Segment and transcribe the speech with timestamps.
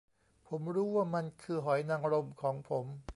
[0.47, 2.85] ผมรู้ว่ามันคือหอยนางรมของผม